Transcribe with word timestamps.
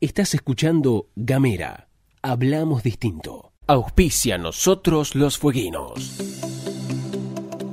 Estás 0.00 0.34
escuchando 0.34 1.08
Gamera. 1.14 1.88
Hablamos 2.22 2.82
distinto. 2.82 3.52
Auspicia 3.66 4.38
nosotros 4.38 5.14
los 5.14 5.38
fueguinos. 5.38 6.39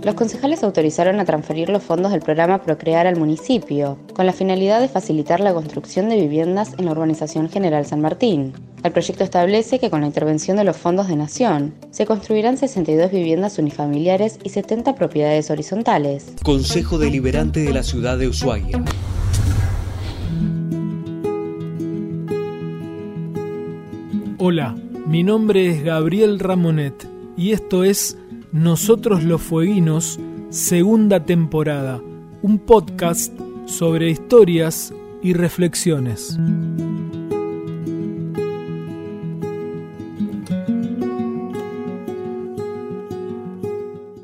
Los 0.07 0.15
concejales 0.15 0.63
autorizaron 0.63 1.19
a 1.19 1.25
transferir 1.25 1.67
los 1.67 1.83
fondos 1.83 2.13
del 2.13 2.21
programa 2.21 2.63
Procrear 2.63 3.07
al 3.07 3.17
municipio, 3.17 3.97
con 4.13 4.25
la 4.25 4.31
finalidad 4.31 4.79
de 4.79 4.87
facilitar 4.87 5.41
la 5.41 5.53
construcción 5.53 6.07
de 6.07 6.15
viviendas 6.15 6.75
en 6.77 6.85
la 6.85 6.91
urbanización 6.91 7.49
General 7.49 7.85
San 7.85 7.99
Martín. 7.99 8.53
El 8.85 8.93
proyecto 8.93 9.25
establece 9.25 9.79
que 9.79 9.89
con 9.89 9.99
la 9.99 10.07
intervención 10.07 10.55
de 10.55 10.63
los 10.63 10.77
fondos 10.77 11.09
de 11.09 11.17
Nación 11.17 11.73
se 11.91 12.05
construirán 12.05 12.57
62 12.57 13.11
viviendas 13.11 13.59
unifamiliares 13.59 14.39
y 14.45 14.47
70 14.47 14.95
propiedades 14.95 15.51
horizontales. 15.51 16.35
Consejo 16.41 16.97
Deliberante 16.97 17.59
de 17.59 17.73
la 17.73 17.83
Ciudad 17.83 18.17
de 18.17 18.29
Ushuaia. 18.29 18.81
Hola, 24.37 24.73
mi 25.05 25.23
nombre 25.23 25.69
es 25.69 25.83
Gabriel 25.83 26.39
Ramonet 26.39 27.09
y 27.35 27.51
esto 27.51 27.83
es 27.83 28.17
Nosotros 28.53 29.23
los 29.25 29.41
Fueguinos, 29.41 30.19
segunda 30.49 31.25
temporada, 31.25 32.01
un 32.41 32.59
podcast 32.59 33.37
sobre 33.65 34.09
historias 34.09 34.93
y 35.21 35.33
reflexiones. 35.33 36.39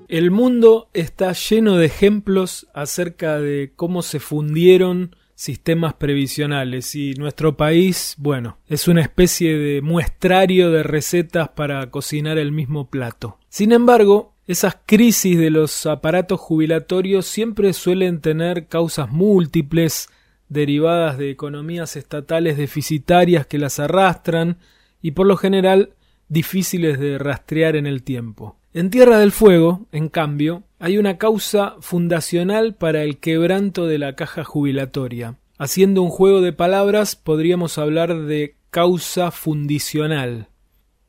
El 0.08 0.32
mundo 0.32 0.90
está 0.94 1.34
lleno 1.34 1.76
de 1.76 1.88
ejemplos 1.88 2.68
acerca 2.74 3.40
de 3.40 3.74
cómo 3.76 4.02
se 4.04 4.21
fundieron 4.21 5.18
sistemas 5.35 5.95
previsionales 5.95 6.95
y 6.95 7.13
nuestro 7.13 7.57
país, 7.57 8.15
bueno, 8.17 8.57
es 8.67 8.87
una 8.87 9.01
especie 9.01 9.57
de 9.57 9.81
muestrario 9.81 10.71
de 10.71 10.84
recetas 10.84 11.49
para 11.49 11.90
cocinar 11.90 12.37
el 12.37 12.51
mismo 12.51 12.90
plato. 12.90 13.40
Sin 13.49 13.71
embargo, 13.71 14.34
esas 14.45 14.77
crisis 14.85 15.37
de 15.37 15.49
los 15.49 15.85
aparatos 15.85 16.40
jubilatorios 16.40 17.25
siempre 17.25 17.73
suelen 17.73 18.20
tener 18.20 18.67
causas 18.67 19.09
múltiples 19.09 20.09
derivadas 20.49 21.17
de 21.17 21.31
economías 21.31 21.95
estatales 21.95 22.57
deficitarias 22.57 23.47
que 23.47 23.57
las 23.57 23.79
arrastran 23.79 24.57
y 25.01 25.12
por 25.12 25.27
lo 25.27 25.37
general 25.37 25.93
difíciles 26.27 26.99
de 26.99 27.18
rastrear 27.18 27.76
en 27.76 27.88
el 27.88 28.04
tiempo. 28.04 28.57
En 28.74 28.90
Tierra 28.90 29.20
del 29.20 29.32
Fuego, 29.32 29.85
en 29.91 30.10
cambio, 30.10 30.63
hay 30.80 30.98
una 30.98 31.18
causa 31.18 31.76
fundacional 31.80 32.76
para 32.76 33.04
el 33.04 33.20
quebranto 33.20 33.85
de 33.85 33.99
la 33.99 34.15
caja 34.15 34.43
jubilatoria. 34.43 35.38
Haciendo 35.57 36.02
un 36.02 36.10
juego 36.10 36.41
de 36.41 36.54
palabras, 36.54 37.15
podríamos 37.15 37.77
hablar 37.77 38.24
de 38.24 38.55
causa 38.71 39.30
fundicional. 39.30 40.48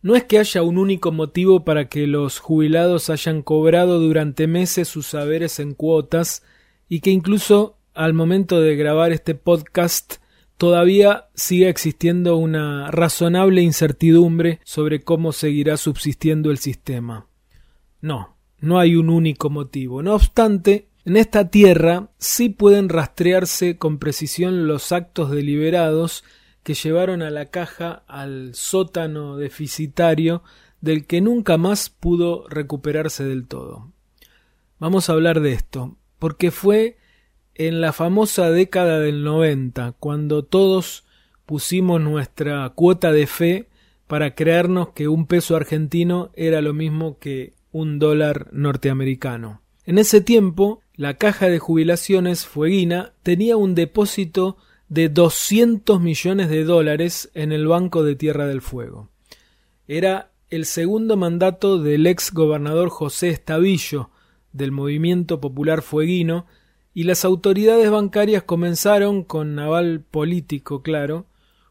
No 0.02 0.14
es 0.14 0.24
que 0.24 0.38
haya 0.38 0.62
un 0.62 0.76
único 0.76 1.12
motivo 1.12 1.64
para 1.64 1.88
que 1.88 2.06
los 2.06 2.38
jubilados 2.38 3.08
hayan 3.08 3.40
cobrado 3.40 3.98
durante 3.98 4.46
meses 4.46 4.86
sus 4.86 5.06
saberes 5.06 5.58
en 5.60 5.72
cuotas 5.72 6.42
y 6.90 7.00
que 7.00 7.10
incluso 7.10 7.78
al 7.94 8.12
momento 8.12 8.60
de 8.60 8.76
grabar 8.76 9.12
este 9.12 9.34
podcast 9.34 10.16
todavía 10.56 11.26
sigue 11.34 11.68
existiendo 11.68 12.36
una 12.36 12.90
razonable 12.90 13.62
incertidumbre 13.62 14.60
sobre 14.64 15.02
cómo 15.02 15.32
seguirá 15.32 15.76
subsistiendo 15.76 16.50
el 16.50 16.58
sistema. 16.58 17.26
No, 18.00 18.36
no 18.60 18.78
hay 18.78 18.96
un 18.96 19.10
único 19.10 19.50
motivo. 19.50 20.02
No 20.02 20.14
obstante, 20.14 20.88
en 21.04 21.16
esta 21.16 21.50
tierra 21.50 22.10
sí 22.18 22.48
pueden 22.48 22.88
rastrearse 22.88 23.76
con 23.76 23.98
precisión 23.98 24.66
los 24.66 24.92
actos 24.92 25.30
deliberados 25.30 26.24
que 26.62 26.74
llevaron 26.74 27.22
a 27.22 27.30
la 27.30 27.46
caja 27.46 28.04
al 28.06 28.54
sótano 28.54 29.36
deficitario 29.36 30.42
del 30.80 31.06
que 31.06 31.20
nunca 31.20 31.58
más 31.58 31.90
pudo 31.90 32.46
recuperarse 32.48 33.24
del 33.24 33.46
todo. 33.46 33.92
Vamos 34.78 35.08
a 35.08 35.12
hablar 35.12 35.40
de 35.40 35.52
esto, 35.52 35.96
porque 36.18 36.50
fue 36.50 36.96
en 37.54 37.80
la 37.80 37.92
famosa 37.92 38.50
década 38.50 38.98
del 38.98 39.22
90, 39.24 39.94
cuando 39.98 40.44
todos 40.44 41.04
pusimos 41.46 42.00
nuestra 42.00 42.68
cuota 42.70 43.12
de 43.12 43.26
fe 43.26 43.68
para 44.06 44.34
creernos 44.34 44.90
que 44.90 45.08
un 45.08 45.26
peso 45.26 45.56
argentino 45.56 46.30
era 46.34 46.60
lo 46.60 46.74
mismo 46.74 47.18
que 47.18 47.54
un 47.72 47.98
dólar 47.98 48.48
norteamericano. 48.52 49.62
En 49.84 49.98
ese 49.98 50.20
tiempo, 50.20 50.80
la 50.94 51.14
caja 51.14 51.48
de 51.48 51.58
jubilaciones 51.58 52.46
Fueguina 52.46 53.12
tenía 53.22 53.56
un 53.56 53.74
depósito 53.74 54.56
de 54.88 55.08
200 55.08 56.00
millones 56.00 56.48
de 56.48 56.64
dólares 56.64 57.30
en 57.34 57.52
el 57.52 57.66
Banco 57.66 58.04
de 58.04 58.16
Tierra 58.16 58.46
del 58.46 58.62
Fuego. 58.62 59.10
Era 59.88 60.30
el 60.50 60.66
segundo 60.66 61.16
mandato 61.16 61.82
del 61.82 62.06
ex 62.06 62.32
gobernador 62.32 62.88
José 62.88 63.30
Estavillo 63.30 64.10
del 64.52 64.70
movimiento 64.70 65.40
popular 65.40 65.82
fueguino 65.82 66.46
y 66.94 67.02
las 67.02 67.24
autoridades 67.24 67.90
bancarias 67.90 68.44
comenzaron, 68.44 69.24
con 69.24 69.56
naval 69.56 70.04
político 70.08 70.82
claro, 70.82 71.26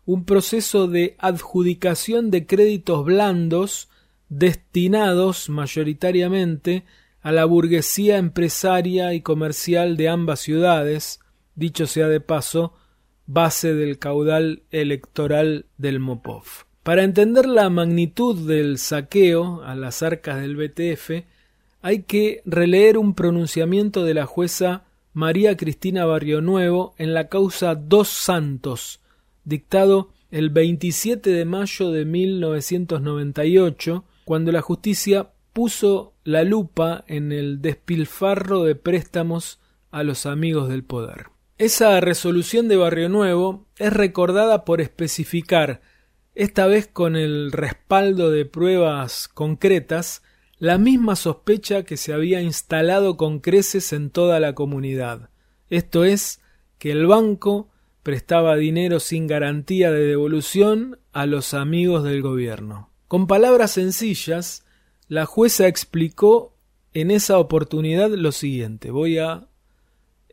un 0.06 0.26
proceso 0.26 0.88
de 0.88 1.16
adjudicación 1.18 2.30
de 2.30 2.46
créditos 2.46 3.06
blandos 3.06 3.90
destinados 4.28 5.50
mayoritariamente 5.50 6.84
a 7.22 7.32
la 7.32 7.46
burguesía 7.46 8.18
empresaria 8.18 9.14
y 9.14 9.22
comercial 9.22 9.96
de 9.96 10.10
ambas 10.10 10.42
ciudades, 10.42 11.22
dicho 11.56 11.88
sea 11.88 12.10
de 12.10 12.20
paso, 12.20 12.74
base 13.26 13.74
del 13.74 13.98
caudal 14.00 14.64
electoral 14.72 15.68
del 15.78 16.02
Mopov. 16.02 16.44
Para 16.84 17.04
entender 17.04 17.48
la 17.48 17.70
magnitud 17.70 18.46
del 18.46 18.78
saqueo 18.78 19.64
a 19.64 19.74
las 19.76 20.04
arcas 20.04 20.42
del 20.42 20.58
BTF, 20.58 21.26
hay 21.82 22.04
que 22.04 22.42
releer 22.46 22.98
un 22.98 23.14
pronunciamiento 23.14 24.04
de 24.04 24.14
la 24.14 24.26
jueza 24.26 24.84
María 25.14 25.56
Cristina 25.56 26.06
Barrio 26.06 26.42
Nuevo 26.42 26.96
en 26.98 27.14
la 27.14 27.30
causa 27.30 27.76
Dos 27.76 28.10
Santos, 28.10 29.00
dictado 29.44 30.10
el 30.32 30.50
27 30.50 31.30
de 31.30 31.46
mayo 31.46 31.92
de 31.92 32.06
1998, 32.06 34.04
cuando 34.26 34.52
la 34.52 34.62
justicia 34.62 35.30
puso 35.54 36.16
la 36.24 36.44
lupa 36.44 37.06
en 37.08 37.32
el 37.32 37.62
despilfarro 37.62 38.64
de 38.64 38.74
préstamos 38.74 39.60
a 39.92 40.02
los 40.02 40.26
amigos 40.26 40.68
del 40.68 40.84
poder. 40.84 41.28
Esa 41.60 42.00
resolución 42.00 42.68
de 42.68 42.78
Barrio 42.78 43.10
Nuevo 43.10 43.68
es 43.78 43.94
recordada 43.94 44.66
por 44.66 44.82
especificar, 44.82 45.82
esta 46.34 46.66
vez 46.66 46.88
con 46.88 47.16
el 47.16 47.52
respaldo 47.52 48.32
de 48.32 48.46
pruebas 48.46 49.28
concretas, 49.28 50.24
la 50.64 50.78
misma 50.78 51.18
sospecha 51.18 51.84
que 51.84 51.98
se 51.98 52.14
había 52.14 52.42
instalado 52.42 53.18
con 53.18 53.40
creces 53.42 53.92
en 53.92 54.10
toda 54.10 54.40
la 54.40 54.56
comunidad, 54.56 55.30
esto 55.70 56.06
es, 56.06 56.40
que 56.78 56.92
el 56.92 57.06
banco 57.06 57.70
prestaba 58.02 58.56
dinero 58.56 59.02
sin 59.02 59.28
garantía 59.28 59.92
de 59.92 60.06
devolución 60.06 61.00
a 61.12 61.26
los 61.26 61.54
amigos 61.54 62.06
del 62.06 62.22
gobierno. 62.22 62.90
Con 63.10 63.28
palabras 63.28 63.72
sencillas, 63.72 64.64
la 65.10 65.26
jueza 65.26 65.68
explicó 65.68 66.56
en 66.94 67.12
esa 67.12 67.40
oportunidad 67.40 68.12
lo 68.12 68.32
siguiente. 68.32 68.90
Voy 68.90 69.18
a 69.18 69.50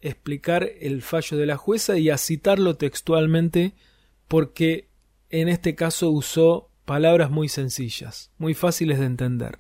explicar 0.01 0.71
el 0.81 1.03
fallo 1.03 1.39
de 1.39 1.47
la 1.47 1.57
jueza 1.57 1.99
y 1.99 2.09
a 2.09 2.19
citarlo 2.19 2.77
textualmente 2.77 3.75
porque 4.29 4.91
en 5.29 5.49
este 5.49 5.75
caso 5.75 6.09
usó 6.11 6.71
palabras 6.85 7.33
muy 7.33 7.49
sencillas, 7.49 8.31
muy 8.39 8.55
fáciles 8.55 9.01
de 9.01 9.07
entender. 9.07 9.59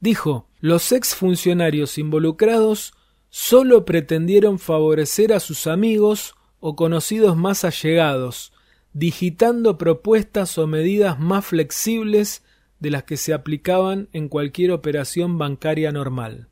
Dijo, 0.00 0.48
los 0.60 0.92
exfuncionarios 0.92 1.98
involucrados 1.98 2.94
sólo 3.30 3.84
pretendieron 3.84 4.58
favorecer 4.58 5.32
a 5.32 5.40
sus 5.40 5.66
amigos 5.66 6.34
o 6.60 6.76
conocidos 6.76 7.36
más 7.36 7.64
allegados, 7.64 8.52
digitando 8.92 9.78
propuestas 9.78 10.56
o 10.58 10.66
medidas 10.66 11.18
más 11.18 11.44
flexibles 11.44 12.42
de 12.78 12.90
las 12.90 13.04
que 13.04 13.16
se 13.16 13.32
aplicaban 13.32 14.08
en 14.12 14.28
cualquier 14.28 14.70
operación 14.72 15.38
bancaria 15.38 15.92
normal. 15.92 16.48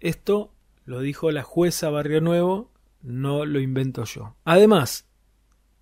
Esto 0.00 0.52
lo 0.84 1.00
dijo 1.00 1.30
la 1.30 1.42
jueza 1.42 1.90
Barrio 1.90 2.20
Nuevo, 2.20 2.70
no 3.02 3.44
lo 3.44 3.60
invento 3.60 4.04
yo. 4.04 4.36
Además, 4.44 5.06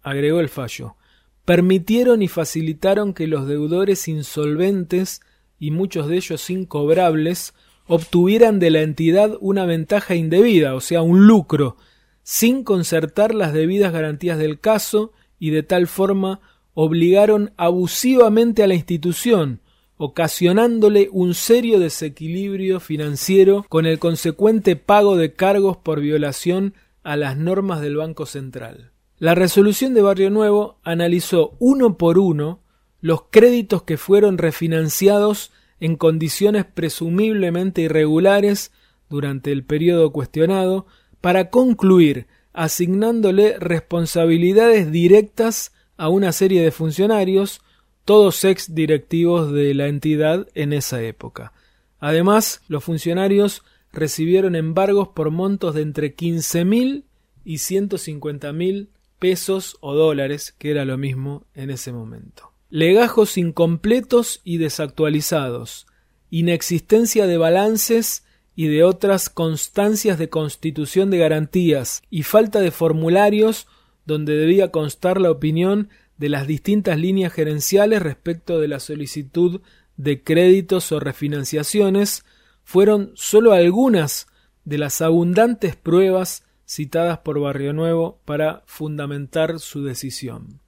agregó 0.03 0.41
el 0.41 0.49
fallo, 0.49 0.97
permitieron 1.45 2.23
y 2.23 2.29
facilitaron 2.29 3.15
que 3.15 3.27
los 3.27 3.47
deudores 3.47 4.09
insolventes 4.09 5.21
y 5.63 5.71
muchos 5.71 6.09
de 6.09 6.17
ellos 6.17 6.51
incobrables 6.51 7.55
obtuvieran 7.87 8.59
de 8.59 8.73
la 8.73 8.81
entidad 8.81 9.39
una 9.41 9.65
ventaja 9.65 10.17
indebida, 10.17 10.75
o 10.75 10.81
sea, 10.81 11.03
un 11.03 11.29
lucro, 11.29 11.77
sin 12.25 12.65
concertar 12.65 13.33
las 13.33 13.53
debidas 13.53 13.93
garantías 13.93 14.39
del 14.39 14.59
caso 14.59 15.13
y 15.39 15.51
de 15.51 15.63
tal 15.63 15.87
forma 15.87 16.41
obligaron 16.75 17.53
abusivamente 17.57 18.65
a 18.65 18.67
la 18.67 18.75
institución, 18.75 19.61
ocasionándole 19.99 21.09
un 21.13 21.33
serio 21.33 21.79
desequilibrio 21.79 22.81
financiero 22.81 23.65
con 23.69 23.87
el 23.87 24.01
consecuente 24.01 24.75
pago 24.75 25.17
de 25.17 25.35
cargos 25.35 25.77
por 25.77 26.01
violación 26.01 26.75
a 27.05 27.15
las 27.17 27.37
normas 27.37 27.81
del 27.81 27.99
Banco 27.99 28.27
Central. 28.27 28.91
La 29.17 29.37
resolución 29.37 29.95
de 29.95 30.03
Barrio 30.03 30.31
Nuevo 30.31 30.81
analizó 30.83 31.55
uno 31.61 31.99
por 31.99 32.19
uno 32.19 32.63
los 33.03 33.25
créditos 33.31 33.83
que 33.83 33.99
fueron 33.99 34.39
refinanciados 34.39 35.53
en 35.81 35.97
condiciones 35.97 36.65
presumiblemente 36.65 37.83
irregulares 37.83 38.73
durante 39.11 39.53
el 39.53 39.65
periodo 39.65 40.13
cuestionado 40.13 40.87
para 41.21 41.51
concluir 41.51 42.29
asignándole 42.53 43.59
responsabilidades 43.59 44.93
directas 44.93 45.73
a 45.97 46.09
una 46.09 46.33
serie 46.33 46.63
de 46.63 46.71
funcionarios, 46.71 47.61
todos 48.05 48.45
ex 48.45 48.75
directivos 48.75 49.53
de 49.53 49.75
la 49.75 49.89
entidad 49.89 50.49
en 50.55 50.73
esa 50.73 51.03
época. 51.03 51.53
Además, 51.99 52.63
los 52.69 52.85
funcionarios 52.85 53.63
recibieron 53.93 54.55
embargos 54.55 55.09
por 55.09 55.31
montos 55.31 55.75
de 55.75 55.83
entre 55.83 56.15
quince 56.15 56.65
mil 56.65 57.05
y 57.45 57.59
ciento 57.59 57.99
cincuenta 57.99 58.53
mil 58.53 58.91
pesos 59.19 59.77
o 59.81 59.95
dólares, 59.95 60.55
que 60.59 60.71
era 60.71 60.85
lo 60.85 60.99
mismo 60.99 61.47
en 61.55 61.71
ese 61.71 61.93
momento. 61.93 62.52
Legajos 62.75 63.37
incompletos 63.37 64.41
y 64.45 64.57
desactualizados, 64.57 65.87
inexistencia 66.31 67.27
de 67.27 67.37
balances 67.37 68.25
y 68.57 68.69
de 68.69 68.83
otras 68.83 69.29
constancias 69.29 70.19
de 70.19 70.31
constitución 70.31 71.11
de 71.11 71.19
garantías. 71.19 72.01
Y 72.09 72.23
falta 72.23 72.61
de 72.61 72.71
formularios 72.71 73.67
donde 74.07 74.39
debía 74.39 74.71
constar 74.71 75.21
la 75.21 75.31
opinión 75.31 75.91
de 76.17 76.31
las 76.31 76.47
distintas 76.47 76.99
líneas 76.99 77.35
gerenciales 77.35 78.01
respecto 78.01 78.59
de 78.59 78.69
la 78.69 78.81
solicitud 78.81 79.61
de 79.99 80.23
créditos 80.23 80.93
o 80.93 80.99
refinanciaciones. 80.99 82.25
Fueron 82.65 83.13
sólo 83.17 83.53
algunas 83.53 84.29
de 84.65 84.79
las 84.79 85.03
abundantes 85.03 85.77
pruebas 85.77 86.47
citadas 86.67 87.19
por 87.19 87.39
Barrio 87.39 87.75
Nuevo 87.75 88.23
para 88.25 88.63
fundamentar 88.65 89.61
su 89.61 89.85
decisión. 89.85 90.62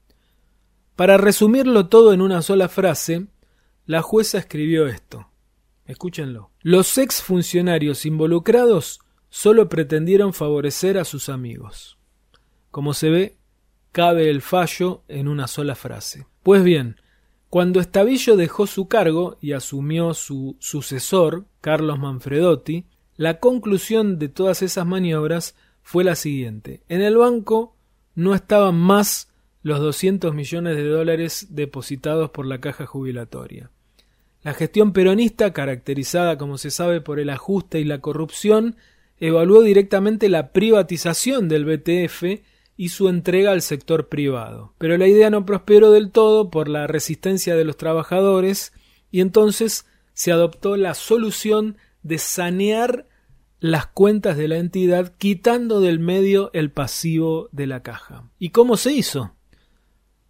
Para 0.96 1.16
resumirlo 1.16 1.88
todo 1.88 2.12
en 2.12 2.20
una 2.20 2.40
sola 2.40 2.68
frase, 2.68 3.26
la 3.84 4.00
jueza 4.00 4.38
escribió 4.38 4.86
esto. 4.86 5.28
Escúchenlo. 5.86 6.50
Los 6.60 6.96
ex 6.98 7.20
funcionarios 7.20 8.06
involucrados 8.06 9.00
solo 9.28 9.68
pretendieron 9.68 10.32
favorecer 10.32 10.96
a 10.96 11.04
sus 11.04 11.28
amigos. 11.28 11.98
Como 12.70 12.94
se 12.94 13.10
ve, 13.10 13.36
cabe 13.90 14.30
el 14.30 14.40
fallo 14.40 15.02
en 15.08 15.26
una 15.26 15.48
sola 15.48 15.74
frase. 15.74 16.26
Pues 16.44 16.62
bien, 16.62 16.96
cuando 17.50 17.80
Estavillo 17.80 18.36
dejó 18.36 18.66
su 18.66 18.86
cargo 18.86 19.36
y 19.40 19.52
asumió 19.52 20.14
su 20.14 20.56
sucesor, 20.60 21.46
Carlos 21.60 21.98
Manfredotti, 21.98 22.86
la 23.16 23.40
conclusión 23.40 24.18
de 24.18 24.28
todas 24.28 24.62
esas 24.62 24.86
maniobras 24.86 25.56
fue 25.82 26.04
la 26.04 26.14
siguiente. 26.14 26.82
En 26.88 27.02
el 27.02 27.16
banco 27.16 27.76
no 28.14 28.34
estaban 28.34 28.76
más 28.76 29.33
los 29.64 29.80
200 29.80 30.34
millones 30.34 30.76
de 30.76 30.86
dólares 30.86 31.46
depositados 31.50 32.30
por 32.30 32.44
la 32.44 32.60
caja 32.60 32.84
jubilatoria. 32.84 33.70
La 34.42 34.52
gestión 34.52 34.92
peronista, 34.92 35.54
caracterizada 35.54 36.36
como 36.36 36.58
se 36.58 36.70
sabe 36.70 37.00
por 37.00 37.18
el 37.18 37.30
ajuste 37.30 37.80
y 37.80 37.84
la 37.84 38.02
corrupción, 38.02 38.76
evaluó 39.18 39.62
directamente 39.62 40.28
la 40.28 40.52
privatización 40.52 41.48
del 41.48 41.64
BTF 41.64 42.42
y 42.76 42.90
su 42.90 43.08
entrega 43.08 43.52
al 43.52 43.62
sector 43.62 44.10
privado. 44.10 44.74
Pero 44.76 44.98
la 44.98 45.06
idea 45.06 45.30
no 45.30 45.46
prosperó 45.46 45.90
del 45.92 46.10
todo 46.10 46.50
por 46.50 46.68
la 46.68 46.86
resistencia 46.86 47.56
de 47.56 47.64
los 47.64 47.78
trabajadores 47.78 48.74
y 49.10 49.22
entonces 49.22 49.86
se 50.12 50.30
adoptó 50.30 50.76
la 50.76 50.92
solución 50.92 51.78
de 52.02 52.18
sanear 52.18 53.06
las 53.60 53.86
cuentas 53.86 54.36
de 54.36 54.48
la 54.48 54.58
entidad 54.58 55.14
quitando 55.16 55.80
del 55.80 56.00
medio 56.00 56.50
el 56.52 56.70
pasivo 56.70 57.48
de 57.50 57.66
la 57.66 57.82
caja. 57.82 58.28
¿Y 58.38 58.50
cómo 58.50 58.76
se 58.76 58.92
hizo? 58.92 59.32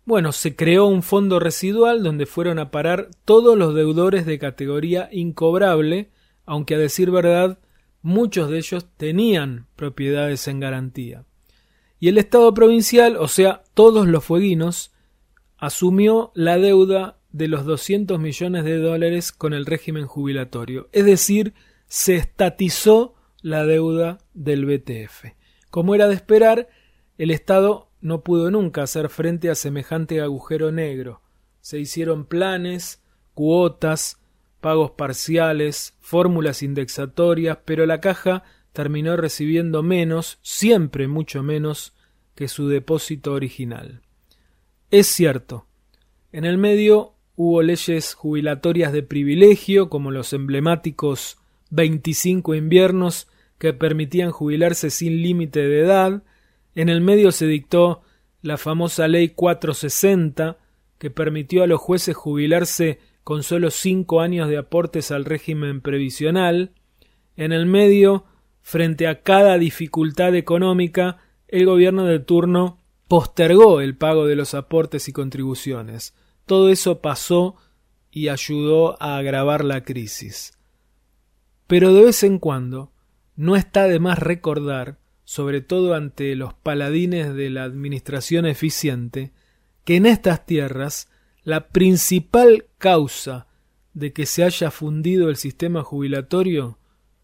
Bueno, 0.05 0.33
se 0.33 0.55
creó 0.55 0.87
un 0.87 1.03
fondo 1.03 1.41
residual 1.41 2.03
donde 2.03 2.27
fueron 2.27 2.59
a 2.59 2.71
parar 2.71 3.09
todos 3.25 3.57
los 3.57 3.75
deudores 3.75 4.27
de 4.27 4.39
categoría 4.39 5.09
incobrable, 5.11 6.11
aunque 6.45 6.75
a 6.75 6.79
decir 6.79 7.11
verdad, 7.11 7.59
muchos 8.03 8.51
de 8.51 8.59
ellos 8.59 8.87
tenían 8.99 9.67
propiedades 9.77 10.47
en 10.47 10.61
garantía. 10.61 11.25
Y 11.99 12.09
el 12.09 12.19
Estado 12.19 12.53
provincial, 12.53 13.17
o 13.17 13.29
sea, 13.29 13.63
todos 13.73 14.07
los 14.07 14.23
fueguinos, 14.23 14.93
asumió 15.57 16.33
la 16.35 16.59
deuda 16.59 17.19
de 17.33 17.49
los 17.49 17.65
200 17.65 18.21
millones 18.21 18.65
de 18.65 18.77
dólares 18.77 19.33
con 19.33 19.55
el 19.55 19.65
régimen 19.65 20.07
jubilatorio, 20.07 20.89
es 20.93 21.07
decir, 21.07 21.55
se 21.87 22.17
estatizó 22.17 23.15
la 23.41 23.65
deuda 23.65 24.19
del 24.35 24.67
BTF. 24.67 25.33
Como 25.71 25.95
era 25.95 26.09
de 26.09 26.15
esperar, 26.15 26.69
el 27.17 27.31
Estado 27.31 27.89
no 28.05 28.21
pudo 28.21 28.51
nunca 28.51 28.83
hacer 28.83 29.09
frente 29.09 29.49
a 29.49 29.55
semejante 29.55 30.21
agujero 30.21 30.71
negro. 30.71 31.23
Se 31.63 31.79
hicieron 31.79 32.27
planes, 32.27 33.03
cuotas, 33.33 34.21
pagos 34.61 34.91
parciales, 34.91 35.97
fórmulas 36.01 36.63
indexatorias, 36.63 37.61
pero 37.65 37.87
la 37.87 38.03
caja 38.03 38.45
terminó 38.75 39.17
recibiendo 39.17 39.83
menos, 39.83 40.39
siempre 40.43 41.09
mucho 41.09 41.43
menos, 41.43 41.95
que 42.35 42.47
su 42.47 42.69
depósito 42.69 43.33
original. 43.33 44.03
Es 44.91 45.07
cierto, 45.07 45.67
en 46.31 46.45
el 46.45 46.59
medio 46.59 47.15
hubo 47.37 47.63
leyes 47.63 48.13
jubilatorias 48.13 48.93
de 48.93 49.03
privilegio, 49.03 49.89
como 49.89 50.11
los 50.11 50.35
emblemáticos 50.35 51.39
25 51.71 52.55
inviernos 52.55 53.29
que 53.57 53.73
permitían 53.73 54.31
jubilarse 54.31 54.91
sin 54.91 55.23
límite 55.23 55.61
de 55.61 55.81
edad, 55.81 56.23
en 56.75 56.89
el 56.89 57.01
medio 57.01 57.33
se 57.33 57.47
dictó 57.47 58.03
la 58.43 58.57
famosa 58.59 59.09
Ley 59.09 59.31
460, 59.31 60.59
que 60.99 61.11
permitió 61.11 61.63
a 61.63 61.67
los 61.67 61.81
jueces 61.81 62.17
jubilarse 62.17 62.99
con 63.23 63.43
solo 63.43 63.71
cinco 63.71 64.21
años 64.21 64.49
de 64.49 64.59
aportes 64.59 65.11
al 65.11 65.25
régimen 65.25 65.81
previsional. 65.81 66.73
En 67.37 67.53
el 67.53 67.67
medio, 67.67 68.25
frente 68.61 69.07
a 69.07 69.23
cada 69.23 69.59
dificultad 69.59 70.35
económica, 70.35 71.19
el 71.49 71.67
gobierno 71.67 72.05
de 72.05 72.19
turno 72.19 72.79
postergó 73.09 73.81
el 73.81 73.97
pago 73.97 74.27
de 74.27 74.37
los 74.37 74.55
aportes 74.55 75.09
y 75.09 75.13
contribuciones. 75.13 76.15
Todo 76.47 76.69
eso 76.69 77.01
pasó 77.01 77.57
y 78.11 78.29
ayudó 78.29 79.01
a 79.03 79.17
agravar 79.17 79.65
la 79.65 79.85
crisis. 79.85 80.59
Pero 81.67 81.93
de 81.95 82.05
vez 82.05 82.23
en 82.23 82.39
cuando 82.39 82.93
no 83.37 83.57
está 83.57 83.89
de 83.89 83.99
más 83.99 84.19
recordar 84.19 84.99
sobre 85.25 85.61
todo 85.61 85.95
ante 85.95 86.35
los 86.37 86.55
paladines 86.55 87.35
de 87.35 87.51
la 87.51 87.65
administración 87.65 88.47
eficiente, 88.47 89.33
que 89.85 89.97
en 89.97 90.07
estas 90.07 90.47
tierras 90.47 91.09
la 91.43 91.69
principal 91.69 92.67
causa 92.79 93.47
de 93.93 94.13
que 94.13 94.27
se 94.27 94.45
haya 94.45 94.71
fundido 94.71 95.29
el 95.29 95.37
sistema 95.37 95.83
jubilatorio 95.83 96.79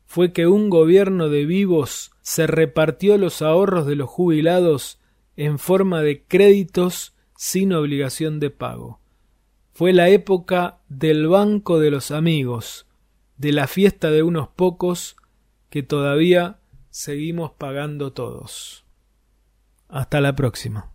fue 0.06 0.32
que 0.32 0.46
un 0.46 0.70
gobierno 0.70 1.28
de 1.28 1.44
vivos 1.44 2.10
se 2.20 2.46
repartió 2.46 3.16
los 3.18 3.42
ahorros 3.42 3.86
de 3.86 3.96
los 3.96 4.08
jubilados 4.08 4.98
en 5.36 5.58
forma 5.58 6.02
de 6.02 6.24
créditos 6.24 7.14
sin 7.36 7.72
obligación 7.72 8.40
de 8.40 8.50
pago. 8.50 9.00
Fue 9.72 9.92
la 9.92 10.08
época 10.08 10.80
del 10.88 11.28
banco 11.28 11.78
de 11.78 11.90
los 11.90 12.10
amigos, 12.10 12.86
de 13.36 13.52
la 13.52 13.66
fiesta 13.66 14.10
de 14.10 14.22
unos 14.22 14.48
pocos 14.48 15.16
que 15.70 15.82
todavía 15.82 16.59
seguimos 16.90 17.52
pagando 17.52 18.12
todos. 18.12 18.84
Hasta 19.88 20.20
la 20.20 20.34
próxima. 20.34 20.90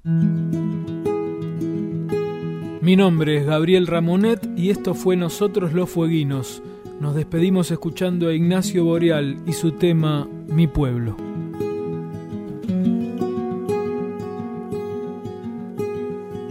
Mi 2.82 2.96
nombre 2.96 3.38
es 3.38 3.46
Gabriel 3.46 3.88
Ramonet 3.88 4.48
y 4.56 4.70
esto 4.70 4.94
fue 4.94 5.16
Nosotros 5.16 5.74
los 5.74 5.90
Fueguinos. 5.90 6.62
Nos 7.00 7.16
despedimos 7.16 7.72
escuchando 7.72 8.28
a 8.30 8.34
Ignacio 8.34 8.86
Boreal 8.86 9.40
y 9.46 9.54
su 9.54 9.72
tema 9.74 10.28
Mi 10.48 10.68
pueblo. 10.68 11.18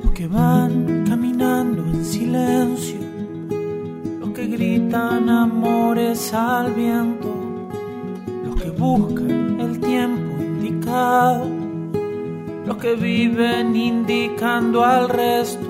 Los 0.02 0.12
que 0.12 0.26
van 0.26 1.04
caminando 1.06 1.82
en 1.82 2.04
silencio, 2.04 2.98
los 4.20 4.30
que 4.30 4.46
gritan 4.48 5.30
amores 5.30 6.34
al 6.34 6.74
viento 6.74 7.53
buscan 8.84 9.60
el 9.60 9.80
tiempo 9.80 10.42
indicado, 10.42 11.48
los 12.66 12.76
que 12.76 12.94
viven 12.94 13.74
indicando 13.74 14.84
al 14.84 15.08
resto, 15.08 15.66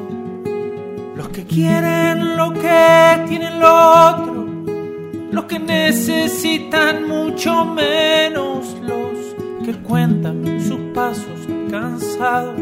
los 1.14 1.28
que 1.28 1.44
quieren 1.44 2.37
lo 2.37 2.52
que 2.52 3.25
tienen 3.28 3.61
lo 3.61 3.73
otro, 4.11 4.47
los 5.30 5.44
que 5.44 5.61
necesitan 5.61 7.06
mucho 7.09 7.64
menos, 7.64 8.76
los 8.83 9.16
que 9.64 9.75
cuentan 9.88 10.61
sus 10.61 10.80
pasos 10.92 11.40
cansados. 11.71 12.59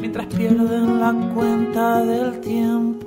Mientras 0.00 0.26
pierden 0.34 0.98
la 0.98 1.12
cuenta 1.34 2.02
del 2.02 2.40
tiempo. 2.40 3.06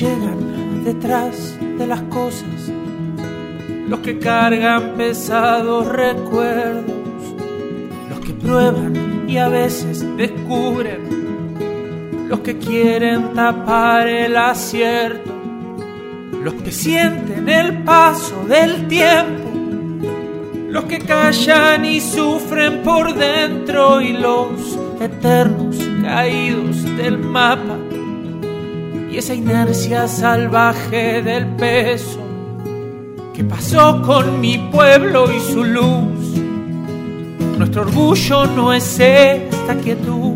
Llegan 0.00 0.82
detrás 0.82 1.58
de 1.60 1.86
las 1.86 2.00
cosas, 2.02 2.72
los 3.86 4.00
que 4.00 4.18
cargan 4.18 4.94
pesados 4.96 5.86
recuerdos, 5.86 6.84
los 8.08 8.20
que 8.20 8.32
prueban 8.32 9.28
y 9.28 9.36
a 9.36 9.48
veces 9.48 10.02
descubren, 10.16 11.58
los 12.28 12.40
que 12.40 12.56
quieren 12.56 13.34
tapar 13.34 14.08
el 14.08 14.38
acierto, 14.38 15.34
los 16.42 16.54
que 16.54 16.72
sienten 16.72 17.50
el 17.50 17.82
paso 17.82 18.42
del 18.48 18.88
tiempo, 18.88 19.50
los 20.70 20.84
que 20.84 21.00
callan 21.00 21.84
y 21.84 22.00
sufren 22.00 22.82
por 22.82 23.14
dentro 23.14 24.00
y 24.00 24.14
los 24.14 24.78
eternos 24.98 25.76
caídos 26.02 26.84
del 26.96 27.18
mapa 27.18 27.76
y 29.10 29.18
esa 29.18 29.34
inercia 29.34 30.06
salvaje 30.06 31.22
del 31.22 31.46
peso 31.56 32.20
que 33.34 33.42
pasó 33.42 34.00
con 34.02 34.40
mi 34.40 34.58
pueblo 34.58 35.26
y 35.32 35.40
su 35.40 35.64
luz. 35.64 36.38
Nuestro 37.58 37.82
orgullo 37.82 38.46
no 38.46 38.72
es 38.72 39.00
esta 39.00 39.74
quietud, 39.76 40.34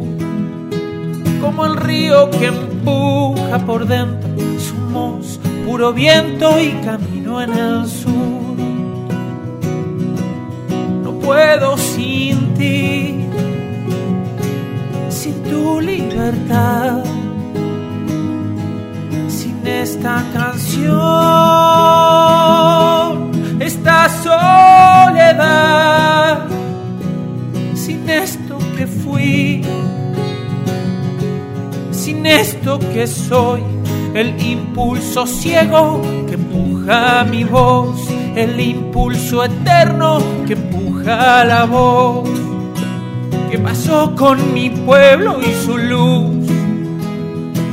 como 1.41 1.67
el 1.67 1.77
río 1.77 2.31
que 2.31 2.47
empuja 2.47 3.59
por 3.65 3.87
dentro. 3.87 4.31
Somos 4.59 5.39
puro 5.65 5.93
viento 5.93 6.61
y 6.61 6.71
camino 6.85 7.41
en 7.41 7.53
el 7.53 7.87
sur. 7.87 8.57
No 11.03 11.13
puedo 11.21 11.79
sin 11.79 12.55
ti, 12.55 13.15
sin 15.11 15.43
tu 15.45 15.81
libertad 15.81 17.05
esta 19.85 20.25
canción, 20.33 20.97
esta 23.61 24.09
soledad, 24.23 26.47
sin 27.75 28.09
esto 28.09 28.57
que 28.79 28.87
fui, 28.87 29.63
sin 31.91 32.25
esto 32.25 32.79
que 32.79 33.07
soy, 33.07 33.61
el 34.15 34.43
impulso 34.43 35.27
ciego 35.27 36.01
que 36.29 36.37
empuja 36.37 37.25
mi 37.25 37.45
voz, 37.45 38.09
el 38.37 38.59
impulso 38.59 39.45
eterno 39.45 40.23
que 40.47 40.55
empuja 40.55 41.45
la 41.45 41.67
voz. 41.67 42.27
¿Qué 43.51 43.59
pasó 43.59 44.15
con 44.15 44.55
mi 44.55 44.71
pueblo 44.71 45.43
y 45.43 45.53
su 45.63 45.77
luz? 45.77 46.34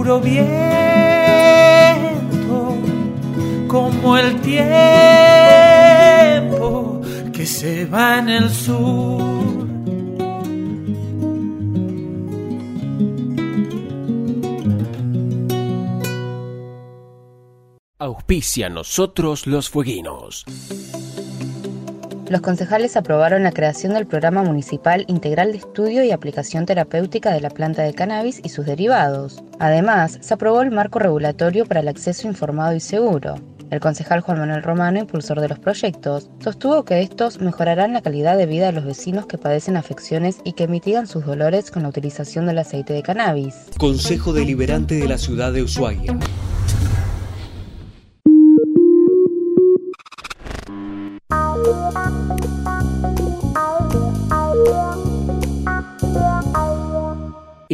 Puro 0.00 0.22
como 3.68 4.16
el 4.16 4.40
tiempo 4.40 4.62
que 7.34 7.44
se 7.44 7.84
va 7.84 8.18
en 8.18 8.30
el 8.30 8.48
sur. 8.50 9.20
Auspicia 17.98 18.70
nosotros 18.70 19.46
los 19.46 19.68
fueguinos. 19.68 20.46
Los 22.30 22.42
concejales 22.42 22.96
aprobaron 22.96 23.42
la 23.42 23.50
creación 23.50 23.92
del 23.92 24.06
Programa 24.06 24.44
Municipal 24.44 25.04
Integral 25.08 25.50
de 25.50 25.58
Estudio 25.58 26.04
y 26.04 26.12
Aplicación 26.12 26.64
Terapéutica 26.64 27.32
de 27.32 27.40
la 27.40 27.50
planta 27.50 27.82
de 27.82 27.92
cannabis 27.92 28.40
y 28.44 28.50
sus 28.50 28.66
derivados. 28.66 29.42
Además, 29.58 30.16
se 30.20 30.34
aprobó 30.34 30.62
el 30.62 30.70
marco 30.70 31.00
regulatorio 31.00 31.66
para 31.66 31.80
el 31.80 31.88
acceso 31.88 32.28
informado 32.28 32.72
y 32.72 32.78
seguro. 32.78 33.34
El 33.70 33.80
concejal 33.80 34.20
Juan 34.20 34.38
Manuel 34.38 34.62
Romano, 34.62 35.00
impulsor 35.00 35.40
de 35.40 35.48
los 35.48 35.58
proyectos, 35.58 36.30
sostuvo 36.38 36.84
que 36.84 37.00
estos 37.00 37.40
mejorarán 37.40 37.94
la 37.94 38.00
calidad 38.00 38.36
de 38.36 38.46
vida 38.46 38.66
de 38.66 38.74
los 38.74 38.84
vecinos 38.84 39.26
que 39.26 39.36
padecen 39.36 39.76
afecciones 39.76 40.36
y 40.44 40.52
que 40.52 40.68
mitigan 40.68 41.08
sus 41.08 41.26
dolores 41.26 41.72
con 41.72 41.82
la 41.82 41.88
utilización 41.88 42.46
del 42.46 42.58
aceite 42.58 42.92
de 42.92 43.02
cannabis. 43.02 43.56
Consejo 43.76 44.32
Deliberante 44.32 44.94
de 44.94 45.08
la 45.08 45.18
Ciudad 45.18 45.52
de 45.52 45.64
Ushuaia. 45.64 46.16